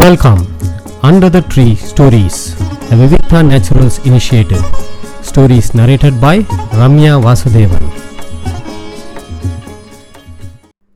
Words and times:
Welcome 0.00 0.40
under 1.08 1.32
the 1.34 1.38
tree 1.52 1.64
stories 1.90 2.40
a 2.92 2.96
Vivikta 3.00 3.38
naturals 3.50 3.96
initiative 4.08 4.64
Stories 5.28 5.68
narrated 5.78 6.18
by 6.24 6.34
Ramya 6.80 7.12
Vasudevan 7.26 7.86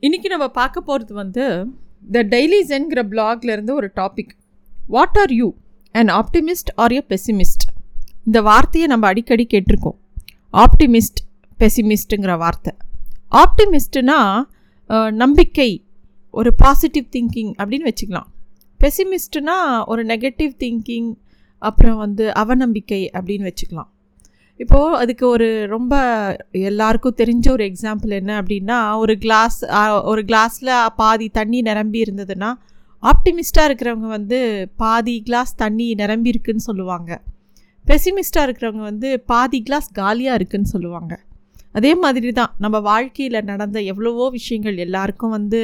இன்னைக்கு 0.03 0.29
நம்ம 0.33 0.47
பார்க்க 0.59 0.87
போகிறது 0.89 1.13
வந்து 1.21 1.45
த 2.15 2.23
டெய்லி 2.33 2.59
ஜென்கிற 2.71 3.03
பிளாக்ல 3.13 3.51
இருந்து 3.55 3.73
ஒரு 3.79 3.89
topic 4.01 4.33
what 4.95 5.17
are 5.23 5.33
you 5.39 5.47
an 5.95 6.13
optimist 6.21 6.71
or 6.83 6.95
a 6.99 7.03
pessimist 7.13 7.65
இந்த 8.27 8.41
வார்த்தையை 8.49 8.89
நம்ம 8.93 9.07
அடிக்கடி 9.13 9.47
கேட்டிருக்கோம். 9.53 9.97
ஆப்டிமிஸ்ட் 10.65 11.21
பெசிமிஸ்ட்டுங்கிற 11.59 12.35
வார்த்தை. 12.43 12.73
ஆப்டிமிஸ்ட்னா 13.43 14.19
நம்பிக்கை 15.23 15.71
ஒரு 16.33 16.53
பாசிட்டிவ் 16.63 17.07
திங்கிங் 17.15 17.51
அப்படின்னு 17.59 17.89
வச்சுக்கலாம். 17.89 18.29
பெசிமிஸ்ட்னா 18.83 19.57
ஒரு 19.91 20.01
நெகட்டிவ் 20.05 20.53
திங்கிங் 20.63 21.09
அப்புறம் 21.61 21.97
வந்து 21.97 22.25
அவநம்பிக்கை 22.41 23.01
அப்படின்னு 23.17 23.47
வச்சுக்கலாம். 23.49 23.89
இப்போது 24.59 24.97
அதுக்கு 25.01 25.25
ஒரு 25.27 25.47
ரொம்ப 25.73 25.93
எல்லாருக்கும் 26.51 27.15
தெரிஞ்ச 27.21 27.45
ஒரு 27.49 27.63
எக்ஸாம்பிள் 27.69 28.11
என்ன 28.19 28.31
அப்படின்னா 28.41 28.79
ஒரு 29.03 29.13
கிளாஸ் 29.17 29.57
ஒரு 30.11 30.21
கிளாஸில் 30.31 30.71
பாதி 30.95 31.27
தண்ணி 31.37 31.59
நிரம்பி 31.69 31.99
இருந்ததுன்னா 32.01 32.49
ஆப்டிமிஸ்ட்டாக 33.11 33.69
இருக்கிறவங்க 33.69 34.09
வந்து 34.17 34.39
பாதி 34.83 35.15
கிளாஸ் 35.29 35.53
தண்ணி 35.63 35.87
நிரம்பி 36.01 36.29
இருக்குன்னு 36.29 36.67
சொல்லுவாங்க. 36.69 37.11
பெசிமிஸ்ட்டாக 37.85 38.47
இருக்கிறவங்க 38.47 38.83
வந்து 38.91 39.09
பாதி 39.31 39.61
கிளாஸ் 39.69 39.89
காலியாக 39.99 40.39
இருக்குன்னு 40.39 40.73
சொல்லுவாங்க. 40.75 41.13
அதே 41.77 41.91
மாதிரி 42.01 42.31
தான் 42.39 42.51
நம்ம 42.63 42.79
வாழ்க்கையில் 42.89 43.37
நடந்த 43.51 43.77
எவ்வளவோ 43.91 44.25
விஷயங்கள் 44.37 44.77
எல்லாருக்கும் 44.85 45.33
வந்து 45.37 45.61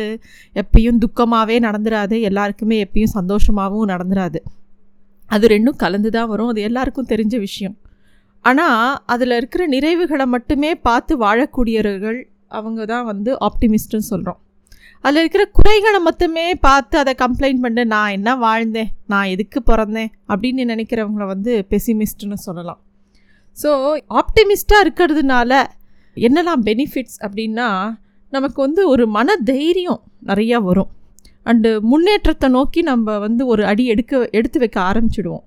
எப்பயும் 0.62 1.02
துக்கமாகவே 1.04 1.58
நடந்துடாது 1.68 2.18
எல்லாருக்குமே 2.30 2.78
எப்பயும் 2.86 3.14
சந்தோஷமாகவும் 3.18 3.92
நடந்துராது. 3.94 4.42
அது 5.30 5.48
ரெண்டும் 5.56 5.80
கலந்து 5.84 6.10
தான் 6.18 6.30
வரும் 6.34 6.52
அது 6.52 6.62
எல்லாருக்கும் 6.70 7.10
தெரிஞ்ச 7.14 7.36
விஷயம். 7.48 7.76
ஆனால் 8.46 9.00
அதில் 9.14 9.38
இருக்கிற 9.38 9.64
நிறைவுகளை 9.76 10.26
மட்டுமே 10.36 10.74
பார்த்து 10.88 11.14
வாழக்கூடியவர்கள் 11.24 12.20
அவங்க 12.58 12.86
தான் 12.94 13.10
வந்து 13.12 13.32
ஆப்டிமிஸ்ட்டுன்னு 13.48 14.12
சொல்கிறோம் 14.12 14.40
அதில் 15.04 15.22
இருக்கிற 15.22 15.44
குறைகளை 15.58 16.00
மட்டுமே 16.06 16.46
பார்த்து 16.68 16.96
அதை 17.02 17.14
கம்ப்ளைண்ட் 17.24 17.62
பண்ணி 17.64 17.84
நான் 17.94 18.14
என்ன 18.16 18.30
வாழ்ந்தேன் 18.46 18.90
நான் 19.12 19.32
எதுக்கு 19.34 19.60
பிறந்தேன் 19.70 20.10
அப்படின்னு 20.32 20.64
நினைக்கிறவங்கள 20.74 21.26
வந்து 21.34 21.52
பெசிமிஸ்ட்னு 21.74 22.38
சொல்லலாம். 22.48 22.80
ஸோ 23.58 23.70
ஆப்டிமிஸ்ட்டாக 24.22 24.84
இருக்கிறதுனால 24.86 25.52
என்னெல்லாம் 26.20 26.62
பெனிஃபிட்ஸ் 26.66 27.20
அப்படின்னா 27.22 27.68
நமக்கு 28.30 28.62
வந்து 28.62 28.90
ஒரு 28.90 29.08
மன 29.08 29.36
தைரியம் 29.36 30.02
நிறையா 30.26 30.58
வரும். 30.58 30.90
அண்டு 31.46 31.80
முன்னேற்றத்தை 31.80 32.50
நோக்கி 32.50 32.82
நம்ம 32.82 33.20
வந்து 33.20 33.46
ஒரு 33.46 33.66
அடி 33.66 33.86
எடுக்க 33.86 34.30
எடுத்து 34.32 34.60
வைக்க 34.60 34.82
ஆரம்பிச்சிடுவோம். 34.82 35.46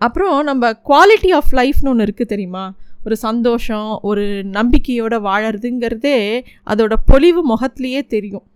அப்புறம் 0.00 0.42
நம்ம 0.42 0.70
குவாலிட்டி 0.70 1.30
ஆஃப் 1.32 1.52
லைஃப்னு 1.52 1.92
ஒன்று 1.92 2.04
இருக்குது 2.04 2.32
தெரியுமா? 2.34 2.74
ஒரு 3.04 3.16
சந்தோஷம் 3.16 3.98
ஒரு 4.02 4.44
நம்பிக்கையோடு 4.44 5.20
வாழறதுங்கிறதே 5.20 6.44
அதோட 6.66 6.94
பொலிவு 7.06 7.42
முகத்துலேயே 7.54 8.06
தெரியும். 8.06 8.47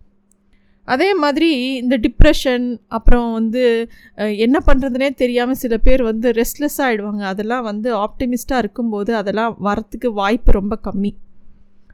அதே 0.87 1.13
மாதிரி 1.13 1.49
இந்த 1.73 1.97
டிப்ரெஷன் 1.97 2.77
அப்புறம் 2.87 3.33
வந்து 3.33 3.89
என்ன 4.17 4.57
பண்ணுறதுனே 4.65 5.09
தெரியாமல் 5.13 5.55
சில 5.55 5.77
பேர் 5.77 6.01
வந்து 6.03 6.31
ரெஸ்ட்லெஸ் 6.31 6.79
ஆகிடுவாங்க 6.85 7.19
அதெல்லாம் 7.19 7.63
வந்து 7.63 7.89
ஆப்டிமிஸ்ட்டாக 7.97 8.57
இருக்கும்போது 8.57 9.15
அதெல்லாம் 9.15 9.53
வரத்துக்கு 9.63 10.09
வாய்ப்பு 10.13 10.51
ரொம்ப 10.51 10.79
கம்மி. 10.87 11.11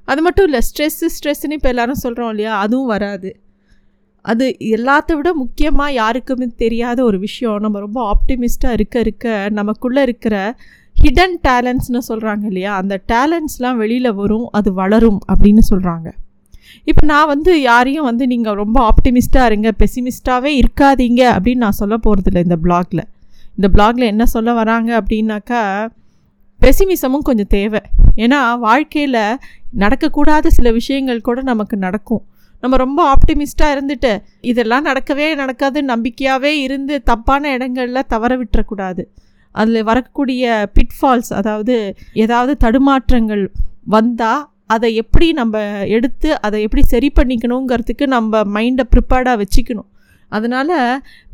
அது 0.06 0.22
மட்டும் 0.22 0.46
இல்லை 0.46 0.62
ஸ்ட்ரெஸ்ஸு 0.70 1.08
ஸ்ட்ரெஸ்ஸுன்னு 1.16 1.58
இப்போ 1.58 1.70
எல்லோரும் 1.70 2.04
சொல்கிறோம் 2.06 2.30
இல்லையா? 2.30 2.54
அதுவும் 2.60 2.86
வராது. 2.86 3.32
அது 4.22 4.46
எல்லாத்த 4.78 5.16
விட 5.16 5.34
முக்கியமாக 5.34 5.92
யாருக்குமே 5.94 6.48
தெரியாத 6.56 7.04
ஒரு 7.04 7.20
விஷயம். 7.20 7.60
நம்ம 7.60 7.80
ரொம்ப 7.80 8.16
ஆப்டிமிஸ்ட்டாக 8.16 8.74
இருக்க 8.74 9.00
இருக்க 9.00 9.50
நமக்குள்ளே 9.50 10.02
இருக்கிற 10.02 10.56
ஹிடன் 10.96 11.38
டேலண்ட்ஸ்னு 11.48 12.02
சொல்கிறாங்க 12.10 12.44
இல்லையா? 12.44 12.76
அந்த 12.76 12.96
டேலண்ட்ஸ்லாம் 13.08 13.78
வெளியில் 13.78 14.12
வரும் 14.14 14.48
அது 14.52 14.74
வளரும் 14.74 15.20
அப்படின்னு 15.34 15.64
சொல்கிறாங்க 15.70 16.10
இப்போ 16.84 17.06
நான் 17.06 17.28
வந்து 17.28 17.62
யாரையும் 17.62 18.04
வந்து 18.04 18.28
நீங்கள் 18.28 18.54
ரொம்ப 18.54 18.92
ஆப்டிமிஸ்ட்டாக 18.92 19.46
இருங்க 19.46 19.72
பெசிமிஸ்ட்டாகவே 19.80 20.52
இருக்காதீங்க 20.62 21.22
அப்படின்னு 21.36 21.66
நான் 21.68 21.80
சொல்ல 21.82 21.98
போகிறதில்ல 21.98 22.44
இந்த 22.44 22.56
பிளாகில் 22.56 23.06
இந்த 23.58 23.68
பிளாகில் 23.68 24.12
என்ன 24.14 24.26
சொல்ல 24.26 24.54
வராங்க 24.54 25.02
அப்படின்னாக்கா 25.02 25.62
பெசிமிசமும் 26.62 27.22
கொஞ்சம் 27.22 27.48
தேவை. 27.48 27.82
ஏன்னா 28.16 28.60
வாழ்க்கையில் 28.60 29.22
நடக்கக்கூடாத 29.80 30.48
சில 30.48 30.72
விஷயங்கள் 30.72 31.22
கூட 31.22 31.42
நமக்கு 31.42 31.78
நடக்கும். 31.78 32.24
நம்ம 32.62 32.78
ரொம்ப 32.78 33.16
ஆப்டிமிஸ்ட்டாக 33.16 33.74
இருந்துட்டு 33.76 34.12
இதெல்லாம் 34.42 34.86
நடக்கவே 34.86 35.36
நடக்காது 35.36 35.82
நம்பிக்கையாகவே 35.84 36.52
இருந்து 36.62 37.04
தப்பான 37.04 37.52
இடங்களில் 37.52 38.08
தவற 38.08 38.32
விட்டுறக்கூடாது. 38.38 39.04
அதில் 39.56 39.84
வரக்கூடிய 39.84 40.44
பிட்ஃபால்ஸ் 40.76 41.34
அதாவது 41.34 41.96
ஏதாவது 42.14 42.56
தடுமாற்றங்கள் 42.64 43.44
வந்தால் 43.86 44.44
அதை 44.74 44.90
எப்படி 45.02 45.28
நம்ம 45.42 45.62
எடுத்து 45.96 46.30
அதை 46.42 46.58
எப்படி 46.66 46.82
சரி 46.94 47.10
பண்ணிக்கணுங்கிறதுக்கு 47.16 48.06
நம்ம 48.16 48.42
மைண்டை 48.56 48.84
ப்ரிப்பேர்டாக 48.94 49.42
வச்சுக்கணும். 49.44 49.90
அதனால் 50.32 50.74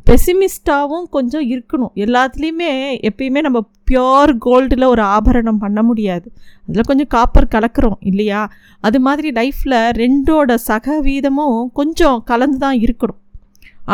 பெசிமிஸ்டாகவும் 0.09 1.07
கொஞ்சம் 1.15 1.45
இருக்கணும். 1.53 1.93
எல்லாத்துலேயுமே 2.03 2.69
எப்பயுமே 3.09 3.41
நம்ம 3.47 3.59
பியோர் 3.89 4.31
கோல்டில் 4.45 4.85
ஒரு 4.93 5.03
ஆபரணம் 5.15 5.61
பண்ண 5.63 5.79
முடியாது. 5.83 6.27
அதில் 6.67 6.87
கொஞ்சம் 6.89 7.11
காப்பர் 7.15 7.51
கலக்கிறோம் 7.55 7.99
இல்லையா? 8.09 8.41
அது 8.87 8.99
மாதிரி 8.99 9.29
லைஃப்பில் 9.39 9.79
ரெண்டோட 10.01 10.55
சகவீதமும் 10.71 11.59
கொஞ்சம் 11.79 12.19
கலந்து 12.31 12.57
தான் 12.57 12.77
இருக்கணும். 12.85 13.19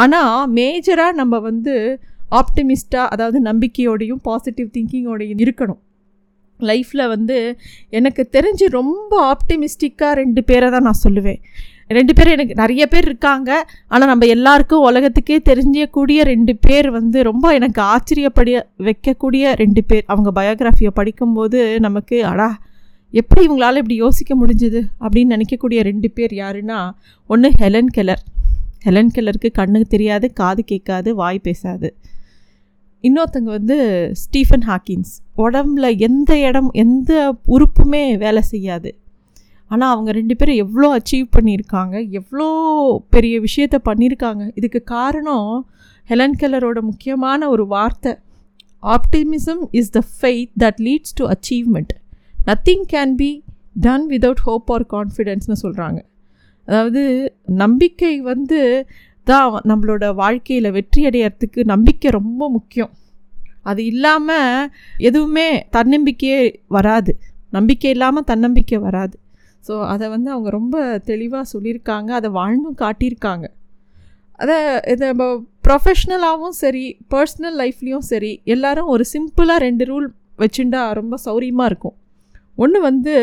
ஆனால் 0.02 0.52
மேஜராக 0.58 1.20
நம்ம 1.22 1.40
வந்து 1.50 1.76
ஆப்டிமிஸ்டாக 2.42 3.08
அதாவது 3.14 3.40
நம்பிக்கையோடையும் 3.50 4.22
பாசிட்டிவ் 4.28 4.70
திங்கிங்கோடையும் 4.76 5.42
இருக்கணும். 5.46 5.82
லைஃப்பில் 6.70 7.08
வந்து 7.08 7.58
எனக்கு 7.90 8.30
தெரிஞ்சு 8.38 8.66
ரொம்ப 8.70 9.12
ஆப்டிமிஸ்டிக்காக 9.34 10.14
ரெண்டு 10.14 10.44
பேரை 10.44 10.70
தான் 10.70 10.84
நான் 10.84 11.04
சொல்லுவேன். 11.04 11.40
ரெண்டு 11.88 12.14
பேர் 12.14 12.28
எனக்கு 12.28 12.54
நிறைய 12.54 12.88
பேர் 12.88 13.04
இருக்காங்க. 13.04 13.50
ஆனால் 13.88 14.08
நம்ம 14.08 14.26
எல்லாருக்கும் 14.26 14.86
உலகத்துக்கே 14.90 15.38
தெரிஞ்சக்கூடிய 15.50 16.22
ரெண்டு 16.22 16.54
பேர் 16.56 16.92
வந்து 16.92 17.24
ரொம்ப 17.24 17.54
எனக்கு 17.54 17.82
ஆச்சரியப்படிய 17.82 18.60
வைக்கக்கூடிய 18.78 19.54
ரெண்டு 19.54 19.84
பேர். 19.84 20.04
அவங்க 20.08 20.32
பயோகிராஃபியை 20.42 20.92
படிக்கும்போது 20.94 21.80
நமக்கு 21.80 22.26
அடா 22.26 22.50
எப்படி 23.14 23.42
இவங்களால் 23.48 23.80
இப்படி 23.82 23.96
யோசிக்க 23.96 24.36
முடிஞ்சுது? 24.36 24.82
அப்படின்னு 25.00 25.36
நினைக்கக்கூடிய 25.36 25.80
ரெண்டு 25.82 26.12
பேர் 26.12 26.34
யாருன்னா 26.34 26.92
ஒன்று 27.28 27.50
ஹெலன் 27.62 27.92
கெலர் 27.92 28.22
ஹெலன் 28.86 29.12
கெல்லருக்கு 29.16 29.50
கண்ணுக்கு 29.52 29.88
தெரியாது 29.88 30.34
காது 30.34 30.64
கேட்காது 30.64 31.16
வாய் 31.16 31.40
பேசாது. 31.44 31.90
இன்னொருத்தங்க 33.08 33.50
வந்து 33.58 33.78
ஸ்டீஃபன் 34.24 34.66
ஹாக்கின்ஸ். 34.70 35.14
உடம்புல 35.44 35.86
எந்த 36.08 36.32
இடம் 36.48 36.70
எந்த 36.84 37.12
உறுப்புமே 37.56 38.04
வேலை 38.24 38.42
செய்யாது. 38.54 38.90
ஆனால் 39.72 39.92
அவங்க 39.94 40.12
ரெண்டு 40.20 40.36
பேரும் 40.40 40.62
எவ்வளோ 40.64 40.88
அச்சீவ் 40.98 41.28
பண்ணியிருக்காங்க 41.36 41.96
எவ்வளோ 42.20 42.48
பெரிய 43.16 43.36
விஷயத்த 43.48 43.78
பண்ணியிருக்காங்க. 43.90 44.44
இதுக்கு 44.60 44.82
காரணம் 44.96 45.52
ஹெலன் 46.10 46.38
கெல்லரோட 46.42 46.80
முக்கியமான 46.90 47.50
ஒரு 47.50 47.66
வார்த்தை. 47.76 48.14
Optimism 48.84 49.62
is 49.80 49.92
the 49.98 50.02
faith 50.14 50.54
that 50.64 50.80
leads 50.88 51.16
to 51.20 51.26
achievement 51.34 51.94
nothing 52.50 52.86
can 52.94 53.14
be 53.22 53.32
done 53.86 54.06
without 54.14 54.42
hope 54.48 54.72
or 54.76 54.86
கான்ஃபிடென்ஸ்னு 54.96 55.58
சொல்கிறாங்க 55.64 56.00
அதாவது 56.68 57.02
நம்பிக்கை 57.64 58.14
வந்து 58.32 58.60
தான் 59.28 59.56
நம்மளோட 59.72 60.06
வாழ்க்கையில் 60.22 60.76
வெற்றி 60.78 61.02
அடையிறதுக்கு 61.10 61.62
நம்பிக்கை 61.74 62.12
ரொம்ப 62.20 62.50
முக்கியம். 62.50 62.92
அது 63.70 63.82
இல்லாமல் 63.86 64.70
எதுவுமே 64.98 65.48
தன்னம்பிக்கையே 65.78 66.40
வராது. 66.78 67.12
நம்பிக்கை 67.58 67.90
இல்லாமல் 67.92 68.28
தன்னம்பிக்கை 68.32 68.78
வராது. 68.88 69.16
ஸோ 69.68 69.74
அதை 69.94 70.06
வந்து 70.10 70.30
அவங்க 70.32 70.50
ரொம்ப 70.50 70.76
தெளிவாக 71.10 71.46
சொல்லியிருக்காங்க. 71.54 72.10
அதை 72.20 72.30
வாழ்ந்தும் 72.40 72.78
காட்டியிருக்காங்க. 72.84 73.46
அதை 74.40 74.58
இதை 74.94 75.04
நம்ம 75.12 75.26
ப்ரொஃபஷ்னலாகவும் 75.68 76.56
சரி 76.62 76.86
பர்சனல் 77.14 77.58
லைஃப்லேயும் 77.62 78.08
சரி 78.12 78.32
எல்லோரும் 78.54 78.90
ஒரு 78.94 79.04
சிம்பிளாக 79.14 79.66
ரெண்டு 79.68 79.86
ரூல் 79.86 80.08
வச்சுட்டா 80.40 80.82
ரொம்ப 81.00 81.18
சௌரியமாக 81.26 81.70
இருக்கும். 81.72 81.96
ஒன்று 82.58 82.80
வந்து 82.82 83.16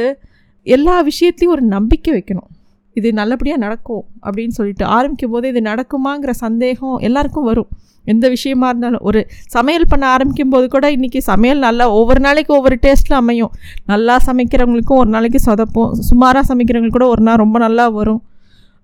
எல்லா 0.67 0.95
விஷயத்துலேயும் 1.11 1.57
ஒரு 1.57 1.65
நம்பிக்கை 1.77 2.13
வைக்கணும். 2.17 2.51
இது 2.99 3.09
நல்லபடியாக 3.19 3.63
நடக்கும் 3.67 4.05
அப்படின்னு 4.27 4.57
சொல்லிட்டு 4.59 4.85
ஆரம்பிக்கும் 4.97 5.35
போது 5.35 5.47
இது 5.53 5.61
நடக்குமாங்கிற 5.71 6.33
சந்தேகம் 6.45 6.97
எல்லாருக்கும் 7.09 7.49
வரும். 7.51 7.71
எந்த 8.13 8.27
விஷயமா 8.35 8.67
இருந்தாலும் 8.71 9.05
ஒரு 9.09 9.21
சமையல் 9.55 9.91
பண்ண 9.91 10.05
ஆரம்பிக்கும் 10.15 10.53
போது 10.53 10.67
கூட 10.75 10.87
இன்றைக்கி 10.97 11.21
சமையல் 11.31 11.61
நல்லா 11.67 11.87
ஒவ்வொரு 11.99 12.21
நாளைக்கு 12.27 12.53
ஒவ்வொரு 12.59 12.77
டேஸ்ட்டில் 12.85 13.19
அமையும். 13.21 13.53
நல்லா 13.93 14.15
சமைக்கிறவங்களுக்கும் 14.29 15.01
ஒரு 15.03 15.11
நாளைக்கு 15.17 15.41
சொதப்போம். 15.49 15.91
சுமாராக 16.11 16.45
சமைக்கிறவங்களுக்கு 16.51 16.99
கூட 16.99 17.09
ஒரு 17.15 17.25
நாள் 17.29 17.43
ரொம்ப 17.45 17.59
நல்லா 17.67 17.87
வரும். 17.99 18.23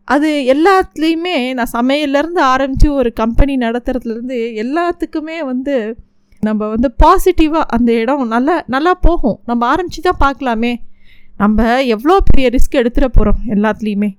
அது 0.09 0.31
எல்லாத்துலேயுமே 0.55 1.37
நான் 1.59 1.75
சமையல்லேருந்து 1.77 2.43
ஆரம்பித்து 2.55 2.89
ஒரு 3.01 3.11
கம்பெனி 3.21 3.55
நடத்துறதுலேருந்து 3.67 4.39
எல்லாத்துக்குமே 4.63 5.39
வந்து 5.53 5.77
நம்ம 6.43 6.67
வந்து 6.73 6.89
பாசிட்டிவாக 7.03 7.71
அந்த 7.77 7.91
இடம் 8.01 8.33
நல்லா 8.35 8.57
நல்லா 8.75 8.93
போகும். 9.07 9.39
நம்ம 9.51 9.63
ஆரம்பித்து 9.73 10.03
தான் 10.09 10.23
பார்க்கலாமே. 10.25 10.73
நம்ம 11.43 11.67
எவ்வளோ 11.95 12.17
பெரிய 12.31 12.47
ரிஸ்க் 12.55 12.81
எடுத்துகிட 12.81 13.09
போகிறோம் 13.19 13.41
எல்லாத்துலேயுமே? 13.55 14.11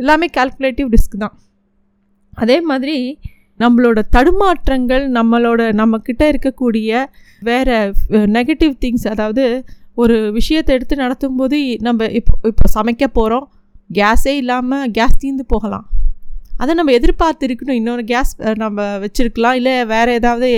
எல்லாமே 0.00 0.26
கால்குலேட்டிவ் 0.36 0.88
ரிஸ்க் 0.94 1.16
தான். 1.24 1.34
அதே 2.42 2.56
மாதிரி 2.70 2.96
நம்மளோட 3.62 4.00
தடுமாற்றங்கள் 4.16 5.04
நம்மளோட 5.18 5.60
நம்மக்கிட்ட 5.80 6.24
இருக்கக்கூடிய 6.32 6.90
வேறு 7.48 7.76
நெகட்டிவ் 8.36 8.74
திங்ஸ் 8.82 9.06
அதாவது 9.14 9.44
ஒரு 10.02 10.16
விஷயத்தை 10.38 10.72
எடுத்து 10.76 10.96
நடத்தும்போது 11.04 11.58
நம்ம 11.86 12.06
இப்போ 12.18 12.34
இப்போ 12.50 12.66
சமைக்க 12.76 13.04
போகிறோம் 13.18 13.46
கேஸே 13.98 14.34
இல்லாமல் 14.42 14.90
கேஸ் 14.98 15.20
தீர்ந்து 15.22 15.44
போகலாம். 15.54 15.86
அதை 16.62 16.72
நம்ம 16.78 16.92
எதிர்பார்த்து 16.98 17.46
இருக்கணும் 17.48 17.78
இன்னொரு 17.80 18.04
கேஸ் 18.12 18.32
நம்ம 18.62 18.86
வச்சுருக்கலாம். 19.04 19.56
இல்லை 19.60 19.74
வேறு 19.94 20.12
ஏதாவது 20.20 20.50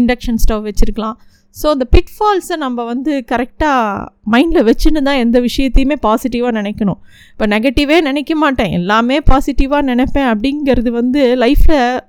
இண்டக்ஷன் 0.00 0.40
ஸ்டவ் 0.44 0.66
வச்சுருக்கலாம். 0.68 1.16
ஸோ 1.54 1.66
அந்த 1.74 1.84
பிட்ஃபால்ஸை 1.94 2.56
நம்ம 2.64 2.84
வந்து 2.84 3.12
கரெக்டாக 3.32 4.08
மைண்டில் 4.32 4.66
வச்சுன்னு 4.68 5.02
தான் 5.08 5.20
எந்த 5.24 5.38
விஷயத்தையுமே 5.46 5.96
பாசிட்டிவாக 6.06 6.52
நினைக்கணும். 6.60 7.00
இப்போ 7.32 7.46
நெகட்டிவே 7.54 7.96
நினைக்க 8.08 8.34
மாட்டேன். 8.34 8.72
எல்லாமே 8.78 9.16
பாசிட்டிவாக 9.30 9.88
நினைப்பேன் 9.92 10.28
அப்படிங்கிறது 10.32 10.90
வந்து 11.00 11.22
லைஃப்பில் 11.44 12.02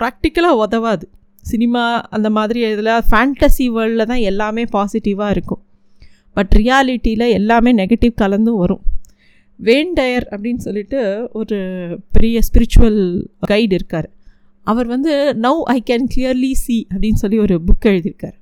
ப்ராக்டிக்கலாக 0.00 0.62
உதவாது. 0.64 1.06
சினிமா 1.50 1.82
அந்த 2.16 2.28
மாதிரி 2.30 2.60
இதில் 2.72 3.04
ஃபேண்டசி 3.08 3.64
வேர்ல்டில் 3.76 4.10
தான் 4.12 4.24
எல்லாமே 4.30 4.64
பாசிட்டிவாக 4.76 5.34
இருக்கும். 5.36 5.62
பட் 6.36 6.52
ரியாலிட்டியில் 6.60 7.26
எல்லாமே 7.38 7.72
நெகட்டிவ் 7.80 8.14
கலந்தும் 8.22 8.60
வரும். 8.62 8.82
வேண்டயர் 9.60 10.26
அப்படின்னு 10.30 10.62
சொல்லிட்டு 10.66 11.00
ஒரு 11.40 11.58
பெரிய 12.14 12.40
ஸ்பிரிச்சுவல் 12.48 12.98
கைடு 13.50 13.74
இருக்கார். 13.78 14.08
அவர் 14.66 14.88
வந்து 14.94 15.12
now 15.44 15.60
I 15.74 15.78
can 15.90 16.08
clearly 16.14 16.52
see 16.64 16.78
அப்படின்னு 16.92 17.22
சொல்லி 17.22 17.38
ஒரு 17.38 17.56
புக் 17.68 17.86
எழுதியிருக்கார். 17.90 18.36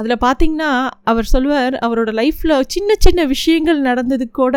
அதில் 0.00 0.22
பார்த்திங்கன்னா 0.24 0.68
அவர் 1.10 1.26
சொல்வார் 1.32 1.74
அவரோட 1.86 2.10
லைஃப்பில் 2.20 2.54
சின்ன 2.74 2.90
சின்ன 3.04 3.24
விஷயங்கள் 3.32 3.80
நடந்தது 3.88 4.24
கூட 4.40 4.56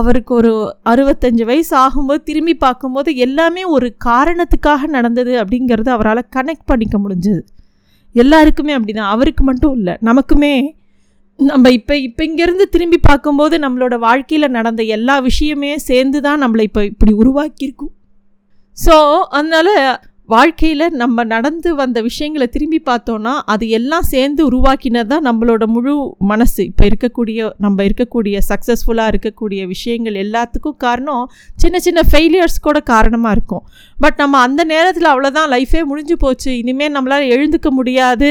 அவருக்கு 0.00 0.32
ஒரு 0.34 0.52
அறுபத்தஞ்சு 0.92 1.44
வயசு 1.50 1.74
ஆகும்போது 1.84 2.20
திரும்பி 2.28 2.54
பார்க்கும்போது 2.64 3.12
எல்லாமே 3.26 3.62
ஒரு 3.76 3.88
காரணத்துக்காக 4.08 4.90
நடந்தது 4.96 5.32
அப்படிங்கிறது 5.42 5.90
அவரால் 5.96 6.28
கனெக்ட் 6.36 6.68
பண்ணிக்க 6.72 6.96
முடிஞ்சது. 6.98 7.40
எல்லாருக்குமே 8.14 8.74
அப்படி 8.76 8.92
தான் 8.92 9.12
அவருக்கு 9.14 9.42
மட்டும் 9.44 9.74
இல்லை 9.78 9.94
நமக்குமே. 10.08 10.54
நம்ம 11.38 11.70
இப்போ 11.78 11.94
இப்போ 12.06 12.22
இங்கேருந்து 12.28 12.64
திரும்பி 12.74 12.98
பார்க்கும்போது 13.08 13.56
நம்மளோட 13.64 13.94
வாழ்க்கையில் 14.06 14.54
நடந்த 14.56 14.82
எல்லா 14.96 15.16
விஷயமே 15.28 15.72
சேர்ந்து 15.88 16.20
தான் 16.26 16.42
நம்மளை 16.44 16.64
இப்போ 16.68 16.82
இப்படி 16.92 17.12
உருவாக்கியிருக்கும். 17.22 17.92
ஸோ 18.76 18.94
அதனால் 19.38 19.74
வாழ்க்கையில் 20.32 20.94
நம்ம 21.00 21.24
நடந்து 21.32 21.70
வந்த 21.78 21.98
விஷயங்களை 22.06 22.46
திரும்பி 22.54 22.80
பார்த்தோன்னா 22.88 23.32
அது 23.52 23.64
எல்லாம் 23.76 24.06
சேர்ந்து 24.10 24.40
உருவாக்கினது 24.48 25.08
தான் 25.12 25.24
நம்மளோட 25.28 25.64
முழு 25.74 25.94
மனசு. 26.30 26.62
இப்போ 26.70 26.84
இருக்கக்கூடிய 26.90 27.46
நம்ம 27.64 27.86
இருக்கக்கூடிய 27.88 28.36
சக்ஸஸ்ஃபுல்லாக 28.50 29.12
இருக்கக்கூடிய 29.12 29.60
விஷயங்கள் 29.72 30.18
எல்லாத்துக்கும் 30.24 30.76
காரணம் 30.84 31.24
சின்ன 31.64 31.80
சின்ன 31.86 32.02
ஃபெயிலியர்ஸ் 32.10 32.58
கூட 32.66 32.78
காரணமாக 32.92 33.34
இருக்கும். 33.36 33.64
பட் 34.04 34.20
நம்ம 34.22 34.42
அந்த 34.48 34.64
நேரத்தில் 34.74 35.12
அவ்வளோதான் 35.14 35.50
லைஃபே 35.56 35.82
முடிஞ்சு 35.92 36.18
போச்சு 36.24 36.50
இனிமேல் 36.60 36.94
நம்மளால் 36.98 37.32
எழுந்துக்க 37.36 37.70
முடியாது 37.80 38.30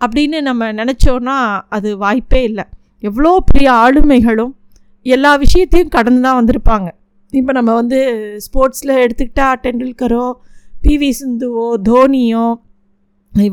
அப்படின்னு 0.00 0.38
நம்ம 0.50 0.72
நினச்சோன்னா 0.82 1.40
அது 1.76 1.90
வாய்ப்பே 2.06 2.42
இல்லை. 2.50 2.66
எவ்வளோ 3.02 3.34
பெரிய 3.50 3.70
ஆளுமைகளும் 3.84 4.54
எல்லா 5.06 5.30
விஷயத்தையும் 5.44 5.94
கடந்து 5.98 6.20
தான் 6.26 6.40
வந்திருப்பாங்க. 6.40 6.88
இப்போ 7.32 7.52
நம்ம 7.56 7.70
வந்து 7.82 7.98
ஸ்போர்ட்ஸில் 8.44 9.00
எடுத்துக்கிட்டால் 9.04 9.60
டெண்டுல்கரோ 9.64 10.26
பிவி 10.86 11.10
சிந்துவோ 11.20 11.66
தோனியோ 11.88 12.46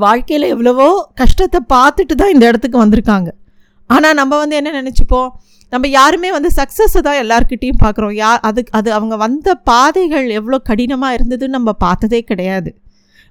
வாழ்க்கையில் 0.04 0.52
எவ்வளவோ 0.54 0.88
கஷ்டத்தை 1.20 1.60
பார்த்துட்டு 1.74 2.16
தான் 2.20 2.34
இந்த 2.34 2.44
இடத்துக்கு 2.50 2.78
வந்திருக்காங்க. 2.84 3.30
ஆனால் 3.90 4.18
நம்ம 4.20 4.38
வந்து 4.42 4.58
என்ன 4.60 4.74
நினச்சிப்போம்? 4.80 5.30
நம்ம 5.74 5.88
யாருமே 6.00 6.30
வந்து 6.36 6.50
சக்ஸஸை 6.58 7.02
தான் 7.08 7.20
எல்லாருக்கிட்டேயும் 7.24 7.82
பார்க்குறோம். 7.84 8.14
யா 8.22 8.30
அதுக்கு 8.50 8.72
அது 8.80 8.90
அவங்க 8.98 9.16
வந்த 9.24 9.56
பாதைகள் 9.70 10.28
எவ்வளோ 10.40 10.58
கடினமாக 10.70 11.18
இருந்ததுன்னு 11.18 11.58
நம்ம 11.58 11.74
பார்த்ததே 11.86 12.22
கிடையாது. 12.32 12.72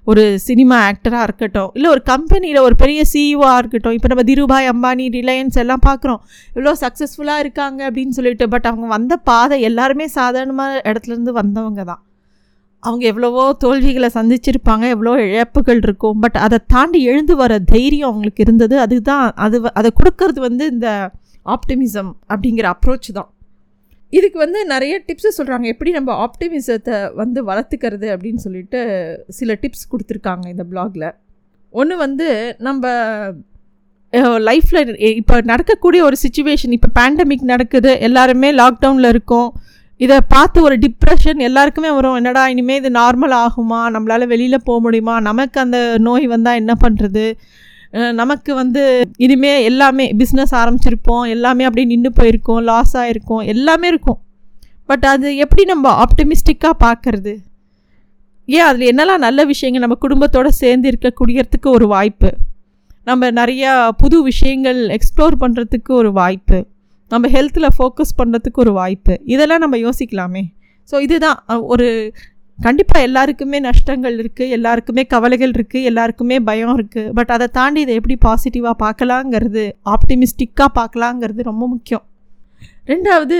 ஒரு 0.07 0.23
சினிமா 0.47 0.77
ஆக்டராக 0.89 1.25
இருக்கட்டும் 1.27 1.71
இல்லை 1.77 1.89
ஒரு 1.95 2.01
கம்பெனியில் 2.11 2.65
ஒரு 2.67 2.75
பெரிய 2.83 3.01
சிஇஓவாக 3.13 3.59
இருக்கட்டும் 3.61 3.95
இப்போ 3.97 4.09
நம்ம 4.11 4.23
திருபாய் 4.29 4.69
அம்பானி 4.73 5.05
ரிலையன்ஸ் 5.17 5.59
எல்லாம் 5.63 5.83
பார்க்குறோம். 5.89 6.21
இவ்வளோ 6.55 6.73
சக்ஸஸ்ஃபுல்லாக 6.83 7.43
இருக்காங்க 7.45 7.79
அப்படின்னு 7.89 8.15
சொல்லிட்டு 8.19 8.47
பட் 8.53 8.69
அவங்க 8.71 8.87
வந்த 8.97 9.15
பாதை 9.29 9.59
எல்லாருமே 9.69 10.07
சாதாரணமாக 10.19 10.81
இடத்துலேருந்து 10.91 11.33
வந்தவங்க 11.41 11.83
தான். 11.91 12.01
அவங்க 12.87 13.03
எவ்வளவோ 13.11 13.43
தோல்விகளை 13.63 14.09
சந்திச்சிருப்பாங்க 14.17 14.85
எவ்வளோ 14.95 15.11
இழப்புகள் 15.25 15.81
இருக்கும். 15.85 16.17
பட் 16.23 16.37
அதை 16.45 16.57
தாண்டி 16.73 16.99
எழுந்து 17.11 17.33
வர 17.41 17.59
தைரியம் 17.73 18.09
அவங்களுக்கு 18.09 18.43
இருந்தது. 18.45 18.75
அதுதான் 18.85 19.25
அது 19.45 19.57
அதை 19.81 19.91
கொடுக்கறது 19.99 20.39
வந்து 20.47 20.65
இந்த 20.73 20.89
ஆப்டிமிசம் 21.55 22.11
அப்படிங்கிற 22.31 22.65
அப்ரோச் 22.73 23.11
தான். 23.19 23.29
இதுக்கு 24.13 24.37
வந்து 24.43 24.59
நிறைய 24.73 24.93
டிப்ஸு 25.07 25.29
சொல்கிறாங்க 25.37 25.65
எப்படி 25.73 25.91
நம்ம 25.97 26.15
ஆப்டிமிசத்தை 26.25 26.97
வந்து 27.21 27.39
வளர்த்துக்கிறது 27.49 28.07
அப்படின்னு 28.15 28.41
சொல்லிட்டு 28.45 28.79
சில 29.37 29.53
டிப்ஸ் 29.61 29.89
கொடுத்துருக்காங்க 29.91 30.45
இந்த 30.53 30.63
பிளாகில் 30.71 31.07
ஒன்று 31.73 31.95
வந்து 32.05 32.27
நம்ம 32.67 32.85
லைஃப்பில் 34.47 34.89
இப்போ 35.19 35.35
நடக்கக்கூடிய 35.51 36.01
ஒரு 36.07 36.17
சுச்சுவேஷன் 36.23 36.73
இப்போ 36.77 36.89
பேண்டமிக் 36.97 37.51
நடக்குது 37.51 37.91
எல்லாருமே 38.07 38.49
லாக்டவுனில் 38.61 39.09
இருக்கோம். 39.13 39.49
இதை 40.03 40.17
பார்த்து 40.33 40.57
ஒரு 40.67 40.75
டிப்ரெஷன் 40.83 41.39
எல்லாருக்குமே 41.47 41.89
வரும். 41.97 42.15
என்னடா 42.19 42.43
இனிமேல் 42.53 42.79
இது 42.81 42.89
நார்மல் 42.99 43.33
ஆகுமா? 43.43 43.79
நம்மளால் 43.95 44.31
வெளியில் 44.31 44.65
போக 44.67 44.77
முடியுமா? 44.85 45.15
நமக்கு 45.29 45.57
அந்த 45.63 45.79
நோய் 46.07 46.25
வந்தால் 46.33 46.59
என்ன 46.61 46.73
பண்ணுறது 46.83 47.25
நமக்கு 48.19 48.51
வந்து 48.61 48.81
இனிமே 49.25 49.51
எல்லாமே 49.69 50.05
பிஸ்னஸ் 50.19 50.53
ஆரம்பிச்சிருப்போம். 50.59 51.23
எல்லாமே 51.35 51.63
அப்படியே 51.67 51.87
நின்று 51.91 52.11
போயிருக்கோம். 52.19 52.61
லாஸ் 52.69 52.93
ஆகிருக்கும் 52.97 53.41
எல்லாமே 53.53 53.87
இருக்கும். 53.93 54.19
பட் 54.89 55.05
அது 55.13 55.27
எப்படி 55.43 55.63
நம்ம 55.71 56.03
ஆப்டமிஸ்டிக்காக 56.03 56.75
பார்க்குறது? 56.85 57.33
ஏன் 58.45 58.67
அதில் 58.69 58.89
என்னெல்லாம் 58.91 59.25
நல்ல 59.27 59.43
விஷயங்கள் 59.51 59.83
நம்ம 59.85 59.97
குடும்பத்தோடு 60.05 60.51
சேர்ந்து 60.61 60.87
இருக்கக்கூடியறதுக்கு 60.91 61.69
ஒரு 61.77 61.87
வாய்ப்பு? 61.95 62.31
நம்ம 63.09 63.31
நிறையா 63.39 63.71
புது 64.01 64.17
விஷயங்கள் 64.23 64.81
எக்ஸ்ப்ளோர் 64.97 65.41
பண்ணுறதுக்கு 65.43 65.91
ஒரு 66.01 66.11
வாய்ப்பு. 66.19 66.59
நம்ம 67.13 67.27
ஹெல்த்தில் 67.35 67.73
ஃபோக்கஸ் 67.77 68.17
பண்ணுறதுக்கு 68.19 68.59
ஒரு 68.65 68.73
வாய்ப்பு. 68.79 69.15
இதெல்லாம் 69.33 69.63
நம்ம 69.65 69.77
யோசிக்கலாமே. 69.87 70.43
ஸோ 70.89 71.01
இதுதான். 71.05 71.39
ஒரு 71.73 71.87
கண்டிப்பாக 72.59 73.05
எல்லாருக்குமே 73.07 73.57
நஷ்டங்கள் 73.65 74.15
இருக்குது 74.21 74.53
எல்லாருக்குமே 74.55 75.03
கவலைகள் 75.13 75.53
இருக்குது 75.57 75.87
எல்லாருக்குமே 75.89 76.37
பயம் 76.49 76.73
இருக்குது 76.77 77.11
பட் 77.17 77.31
அதை 77.35 77.47
தாண்டி 77.57 77.79
இதை 77.85 77.93
எப்படி 77.99 78.15
பாசிட்டிவாக 78.25 78.75
பார்க்கலாங்கிறது 78.85 79.63
ஆப்டிமிஸ்டிக்காக 79.95 80.69
பார்க்கலாங்கிறது 80.79 81.41
ரொம்ப 81.51 81.63
முக்கியம். 81.73 82.03
ரெண்டாவது 82.91 83.37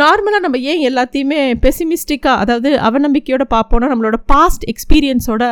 நார்மலாக 0.00 0.44
நம்ம 0.44 0.58
ஏன் 0.72 0.82
எல்லாத்தையுமே 0.88 1.38
பெசிமிஸ்டிக்காக 1.64 2.42
அதாவது 2.42 2.70
அவநம்பிக்கையோட 2.88 3.44
பார்ப்போம்னா 3.54 3.90
நம்மளோட 3.92 4.18
பாஸ்ட் 4.32 4.64
எக்ஸ்பீரியன்ஸோட 4.72 5.44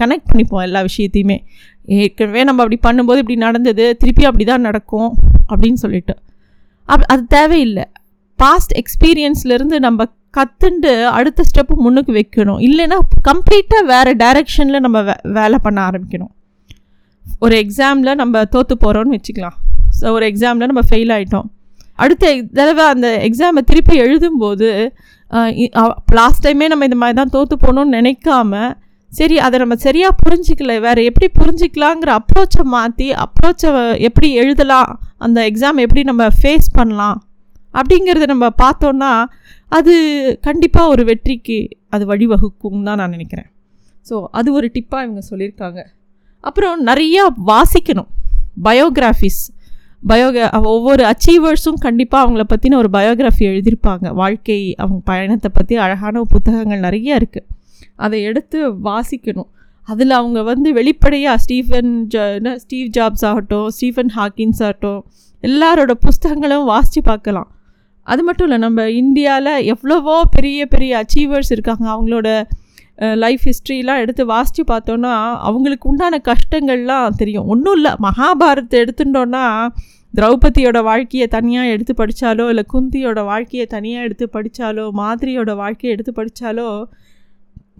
கனெக்ட் 0.00 0.30
பண்ணிப்போம் 0.30 0.64
எல்லா 0.68 0.80
விஷயத்தையுமே. 0.88 1.38
ஏற்கனவே 2.04 2.42
நம்ம 2.48 2.62
அப்படி 2.64 2.78
பண்ணும்போது 2.86 3.22
இப்படி 3.22 3.38
நடந்தது 3.46 3.86
திருப்பி 4.02 4.24
அப்படி 4.30 4.46
தான் 4.52 4.66
நடக்கும் 4.68 5.10
அப்படின்னு 5.52 5.80
சொல்லிட்டு. 5.84 6.16
அப் 6.88 7.06
அது 7.12 7.24
தேவையில்லை. 7.36 7.84
பாஸ்ட் 8.38 8.74
எக்ஸ்பீரியன்ஸ்லேருந்து 8.80 9.78
நம்ம 9.86 10.06
கற்றுண்டு 10.36 10.92
அடுத்த 11.18 11.44
ஸ்டெப்பு 11.48 11.74
முன்னுக்கு 11.84 12.12
வைக்கணும். 12.20 12.60
இல்லைன்னா 12.68 12.96
கம்ப்ளீட்டாக 13.28 13.82
வேறு 13.92 14.12
டைரெக்ஷனில் 14.22 14.84
நம்ம 14.86 15.00
வே 15.08 15.14
வேலை 15.38 15.58
பண்ண 15.66 15.78
ஆரம்பிக்கணும். 15.88 16.32
ஒரு 17.44 17.54
எக்ஸாமில் 17.64 18.18
நம்ம 18.22 18.44
தோற்று 18.54 18.76
போகிறோன்னு 18.84 19.16
வச்சுக்கலாம். 19.16 19.56
ஸோ 19.98 20.12
ஒரு 20.16 20.24
எக்ஸாமில் 20.30 20.70
நம்ம 20.70 20.82
ஃபெயில் 20.90 21.12
ஆகிட்டோம் 21.16 21.48
அடுத்த 22.04 22.30
தடவை 22.58 22.84
அந்த 22.94 23.08
எக்ஸாமை 23.26 23.60
திருப்பி 23.70 23.94
எழுதும்போது 24.04 24.68
லாஸ்ட் 26.18 26.44
டைமே 26.46 26.66
நம்ம 26.72 26.86
இந்த 26.88 26.98
மாதிரி 27.02 27.16
தான் 27.20 27.32
தோற்று 27.36 27.56
போகணுன்னு 27.62 27.96
நினைக்காம 27.98 28.62
சரி 29.12 29.36
அதை 29.46 29.56
நம்ம 29.62 29.76
சரியாக 29.84 30.18
புரிஞ்சிக்கல. 30.22 30.72
வேறு 30.84 31.00
எப்படி 31.10 31.26
புரிஞ்சிக்கலாங்கிற 31.40 32.10
அப்ரோச்சை 32.20 32.64
மாற்றி 32.74 33.06
அப்ரோச்சை 33.24 33.70
எப்படி 34.08 34.28
எழுதலாம் 34.42 34.90
அந்த 35.26 35.38
எக்ஸாம் 35.50 35.82
எப்படி 35.84 36.02
நம்ம 36.10 36.24
ஃபேஸ் 36.40 36.68
பண்ணலாம் 36.78 37.18
அப்படிங்கிறத 37.74 38.26
நம்ம 38.32 38.46
பார்த்தோன்னா 38.62 39.12
அது 39.76 39.94
கண்டிப்பாக 40.46 40.92
ஒரு 40.92 41.02
வெற்றிக்கு 41.10 41.58
அது 41.94 42.04
வழிவகுக்கும் 42.10 42.86
தான் 42.88 42.98
நான் 43.00 43.14
நினைக்கிறேன். 43.16 43.48
ஸோ 44.08 44.16
அது 44.38 44.48
ஒரு 44.58 44.66
டிப்பாக 44.74 45.04
இவங்க 45.06 45.22
சொல்லியிருக்காங்க. 45.30 45.80
அப்புறம் 46.44 46.86
நிறையா 46.90 47.22
வாசிக்கணும். 47.50 48.10
பயோகிராஃபிஸ் 48.66 49.42
பயோக 50.10 50.38
ஒவ்வொரு 50.72 51.02
அச்சீவர்ஸும் 51.10 51.78
கண்டிப்பாக 51.84 52.24
அவங்கள 52.24 52.42
பற்றின 52.50 52.78
ஒரு 52.80 52.88
பயோகிராஃபி 52.96 53.44
எழுதியிருப்பாங்க. 53.50 54.06
வாழ்க்கை 54.20 54.58
அவங்க 54.82 55.00
பயணத்தை 55.10 55.50
பற்றி 55.58 55.74
அழகான 55.84 56.24
புத்தகங்கள் 56.34 56.84
நிறைய 56.86 57.20
இருக்குது 57.20 57.48
அதை 58.04 58.18
எடுத்து 58.30 58.58
வாசிக்கணும். 58.88 59.50
அதில் 59.88 60.14
அவங்க 60.18 60.40
வந்து 60.50 60.68
வெளிப்படையாக 60.78 61.38
ஸ்டீஃபன் 61.44 61.92
ஸ்டீவ் 62.62 62.88
ஜாப்ஸ் 62.96 63.24
ஆகட்டும் 63.30 63.66
ஸ்டீஃபன் 63.76 64.12
ஹாக்கின்ஸ் 64.18 64.62
ஆகட்டும் 64.66 65.00
எல்லாரோட 65.42 65.92
புஸ்தகங்களும் 66.04 66.68
வாசித்து 66.72 67.00
பார்க்கலாம். 67.10 67.48
அது 68.06 68.22
மட்டும் 68.26 68.46
இல்லை 68.48 68.58
நம்ம 68.66 68.86
இந்தியாவில் 69.02 69.52
எவ்வளவோ 69.72 70.14
பெரிய 70.36 70.60
பெரிய 70.72 70.92
அச்சீவர்ஸ் 71.02 71.52
இருக்காங்க. 71.54 71.84
அவங்களோட 71.94 72.28
லைஃப் 73.22 73.44
ஹிஸ்ட்ரிலாம் 73.48 74.00
எடுத்து 74.04 74.22
வாசித்து 74.32 74.62
பார்த்தோன்னா 74.72 75.12
அவங்களுக்கு 75.48 75.88
உண்டான 75.90 76.20
கஷ்டங்கள்லாம் 76.30 77.16
தெரியும். 77.20 77.48
ஒன்றும் 77.52 77.76
இல்லை 77.78 77.92
மகாபாரத்தை 78.06 78.78
எடுத்துட்டோன்னா 78.84 79.44
திரௌபதியோட 80.14 80.78
வாழ்க்கையை 80.88 81.26
தனியாக 81.36 81.72
எடுத்து 81.74 81.94
படித்தாலோ 82.00 82.44
இல்லை 82.52 82.64
குந்தியோட 82.74 83.20
வாழ்க்கையை 83.30 83.66
தனியாக 83.76 84.06
எடுத்து 84.08 84.26
படித்தாலோ 84.36 84.84
மாதிரியோட 85.00 85.52
வாழ்க்கையை 85.62 85.92
எடுத்து 85.96 86.12
படித்தாலோ 86.20 86.68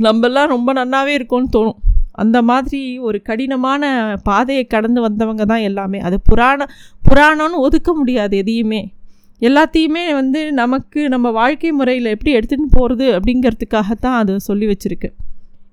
நம்மெல்லாம் 0.06 0.52
ரொம்ப 0.54 0.70
நன்னாவே 0.78 1.12
இருக்கும்னு 1.18 1.54
தோணும். 1.56 1.78
அந்த 2.16 2.42
மாதிரி 2.42 2.99
ஒரு 2.99 3.23
கடினமான 3.23 3.85
பாதையை 4.23 4.64
கடந்து 4.64 5.00
வந்தவங்க 5.00 5.44
தான் 5.44 5.59
எல்லாமே. 5.59 5.99
அது 5.99 6.21
புராண 6.21 6.66
புராணம்னு 7.09 7.56
ஒதுக்க 7.56 7.94
முடியாது 7.94 8.37
எதையுமே. 8.37 8.92
எல்லாத்தையுமே 9.40 10.12
வந்து 10.12 10.52
நமக்கு 10.52 11.09
நம்ம 11.09 11.30
வாழ்க்கை 11.30 11.73
முறையில் 11.73 12.04
எப்படி 12.04 12.37
எடுத்துகிட்டு 12.37 12.68
போகிறது 12.71 13.06
அப்படிங்கிறதுக்காகத்தான் 13.18 14.18
அது 14.21 14.40
சொல்லி 14.40 14.66
வச்சுருக்கு. 14.66 15.11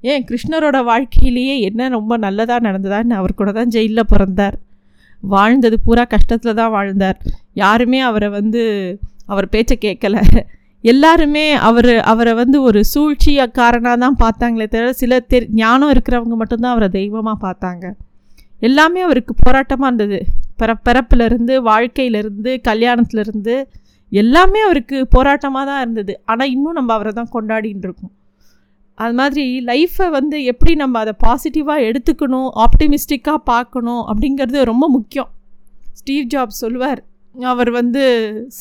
ஏன்? 0.02 0.26
கிருஷ்ணரோட 0.26 0.84
வாழ்க்கையிலேயே 0.84 1.62
என்ன 1.62 1.90
ரொம்ப 1.90 2.18
நல்லதாக 2.18 2.72
நடந்ததான்னு 2.72 3.10
அவர் 3.10 3.34
கூட 3.34 3.52
தான் 3.52 3.68
ஜெயிலில் 3.68 4.08
பிறந்தார். 4.08 4.58
வாழ்ந்தது 5.22 5.80
பூரா 5.80 6.06
கஷ்டத்தில் 6.06 6.54
தான் 6.54 6.72
வாழ்ந்தார். 6.72 7.22
யாருமே 7.54 8.00
அவரை 8.00 8.30
வந்து 8.30 8.64
அவர் 9.26 9.50
பேச்சை 9.50 9.78
கேட்கல. 9.82 10.44
எல்லாருமே 10.84 11.44
அவர் 11.68 11.90
அவரை 12.12 12.34
வந்து 12.34 12.58
ஒரு 12.68 12.80
சூழ்ச்சியக்காரனாக 12.94 13.98
தான் 14.04 14.18
பார்த்தாங்களே 14.22 14.68
தவிர 14.68 14.94
சில 15.02 15.20
தெரி 15.32 15.48
ஞானம் 15.60 15.92
இருக்கிறவங்க 15.94 16.36
மட்டும்தான் 16.42 16.74
அவரை 16.76 16.90
தெய்வமாக 16.96 17.38
பார்த்தாங்க. 17.46 17.86
எல்லாமே 18.62 19.02
அவருக்கு 19.08 19.34
போராட்டமாக 19.44 19.90
இருந்தது. 19.92 20.20
பிற 20.60 20.72
பிறப்புலேருந்து 20.88 21.54
வாழ்க்கையிலேருந்து 21.70 22.52
கல்யாணத்துலேருந்து 22.70 23.56
எல்லாமே 24.12 24.60
அவருக்கு 24.68 24.98
போராட்டமாக 25.16 25.66
தான் 25.66 25.82
இருந்தது. 25.84 26.14
ஆனால் 26.26 26.52
இன்னும் 26.56 26.78
நம்ம 26.80 26.94
அவரை 26.94 27.14
தான் 27.20 27.32
கொண்டாடின்னு 27.36 27.88
இருக்கோம். 27.88 28.14
அது 28.98 29.14
மாதிரி 29.20 29.46
லைஃப்பை 29.70 30.08
வந்து 30.18 30.38
எப்படி 30.52 30.74
நம்ம 30.76 31.00
அதை 31.04 31.14
பாசிட்டிவாக 31.26 31.86
எடுத்துக்கணும் 31.90 32.50
ஆப்டிமிஸ்டிக்காக 32.66 33.40
பார்க்கணும் 33.54 34.04
அப்படிங்கிறது 34.12 34.60
ரொம்ப 34.72 34.88
முக்கியம். 34.98 35.30
ஸ்டீவ் 36.00 36.28
ஜாப்ஸ் 36.34 36.62
சொல்லுவார் 36.64 37.02
அவர் 37.40 37.72
வந்து 37.72 38.04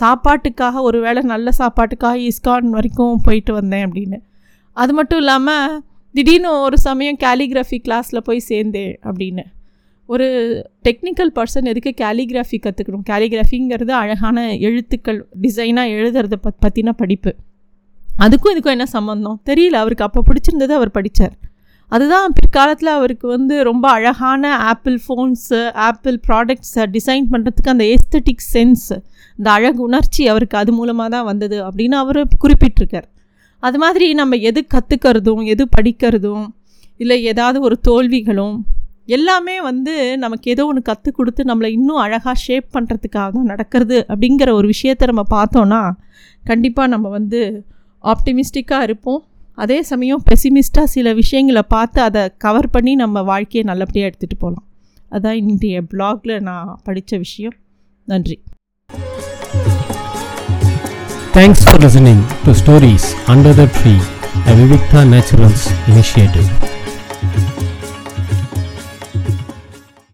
சாப்பாட்டுக்காக 0.01 0.81
ஒரு 0.81 1.01
வேளை 1.01 1.23
நல்ல 1.23 1.51
சாப்பாட்டுக்காக 1.59 2.29
இஸ்கான் 2.29 2.67
வரைக்கும் 2.67 3.21
போயிட்டு 3.23 3.53
வந்தேன் 3.53 3.91
அப்படின்னு. 3.91 4.21
அது 4.73 4.93
மட்டும் 4.93 5.19
இல்லாமல் 5.19 5.83
திடீர்னு 6.13 6.61
ஒரு 6.61 6.79
சமயம் 6.79 7.17
கேலிகிராஃபி 7.21 7.79
கிளாஸில் 7.89 8.19
போய் 8.19 8.43
சேர்ந்தேன் 8.49 8.97
அப்படின்னு. 9.03 9.45
ஒரு 10.07 10.27
டெக்னிக்கல் 10.89 11.33
பர்சன் 11.35 11.65
எதுக்கு 11.65 12.05
கேலிகிராஃபி 12.05 12.59
கற்றுக்கணும் 12.63 13.05
கேலிகிராஃபிங்கிறது 13.11 13.91
அழகான 13.91 14.57
எழுத்துக்கள் 14.57 15.29
டிசைனாக 15.43 15.95
எழுதுறத 15.99 16.33
பத் 16.43 16.67
பற்றின 16.67 16.93
படிப்பு. 16.93 17.35
அதுக்கும் 18.19 18.55
இதுக்கும் 18.55 18.77
என்ன 18.77 18.87
சம்மந்தம் 18.87 19.41
தெரியல 19.47 19.73
அவருக்கு 19.73 20.05
அப்போ 20.05 20.23
பிடிச்சிருந்தது 20.27 20.71
அவர் 20.71 20.91
படித்தார் 20.91 21.33
அதுதான் 21.93 22.35
பிற்காலத்தில் 22.37 22.91
அவருக்கு 22.97 23.27
வந்து 23.29 23.55
ரொம்ப 23.69 23.87
அழகான 23.91 24.51
ஆப்பிள் 24.73 24.99
ஃபோன்ஸு 25.05 25.61
ஆப்பிள் 25.89 26.17
ப்ராடக்ட்ஸை 26.29 26.85
டிசைன் 26.97 27.27
பண்ணுறதுக்கு 27.33 27.73
அந்த 27.75 27.87
எஸ்தட்டிக் 27.95 28.45
சென்ஸ் 28.55 28.91
இந்த 29.39 29.49
அழகு 29.57 29.81
உணர்ச்சி 29.83 30.23
அவருக்கு 30.29 30.57
அது 30.59 30.73
மூலமாக 30.73 31.09
தான் 31.09 31.27
வந்தது 31.31 31.59
அப்படின்னு 31.69 31.97
அவர் 32.03 32.21
குறிப்பிட்டிருக்கார். 32.45 33.09
அது 33.63 33.79
மாதிரி 33.79 34.07
நம்ம 34.15 34.37
எது 34.51 34.61
கற்றுக்கிறதும் 34.75 35.43
எது 35.45 35.65
படிக்கிறதும் 35.77 36.47
இல்லை 37.01 37.19
ஏதாவது 37.23 37.59
ஒரு 37.61 37.77
தோல்விகளும் 37.89 38.57
எல்லாமே 39.17 39.57
வந்து 39.61 39.95
நமக்கு 40.25 40.47
ஏதோ 40.51 40.65
ஒன்று 40.67 40.83
கற்றுக் 40.83 41.17
கொடுத்து 41.17 41.43
நம்மளை 41.45 41.69
இன்னும் 41.79 42.03
அழகாக 42.05 42.35
ஷேப் 42.45 42.69
பண்ணுறதுக்காக 42.75 43.29
தான் 43.37 43.51
நடக்கிறது 43.53 43.99
அப்படிங்கிற 44.09 44.51
ஒரு 44.53 44.67
விஷயத்தை 44.67 45.07
நம்ம 45.13 45.25
பார்த்தோன்னா 45.31 45.83
கண்டிப்பாக 46.45 46.89
நம்ம 46.89 47.09
வந்து 47.09 47.41
ஆப்டிமிஸ்டிக்காக 48.05 48.83
இருப்போம். 48.83 49.21
அதே 49.63 49.83
சமயம் 49.83 50.23
பெசிமிஸ்ட்டாக 50.31 50.89
சில 50.95 51.13
விஷயங்களை 51.13 51.63
பார்த்து 51.69 52.01
அதை 52.01 52.23
கவர் 52.39 52.69
பண்ணி 52.71 52.95
நம்ம 52.95 53.23
வாழ்க்கையை 53.23 53.63
நல்லபடியாக 53.63 54.13
எடுத்துகிட்டு 54.13 54.39
போகலாம் 54.39 54.67
அதான் 55.11 55.39
இன்றைய 55.49 55.83
பிளாகில் 55.83 56.41
நான் 56.41 56.81
படித்த 56.85 57.17
விஷயம். 57.17 57.55
நன்றி. 58.09 58.37
Thanks 61.35 61.65
for 61.65 61.81
listening 61.85 62.23
to 62.45 62.53
stories 62.63 63.09
under 63.27 63.59
the 63.61 63.67
tree 63.79 63.95
a 64.51 64.55
Vivikta 64.59 65.01
naturals 65.13 65.67
initiative. 65.89 66.49